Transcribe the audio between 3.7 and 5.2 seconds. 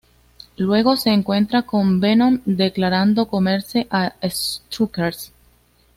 a Strucker.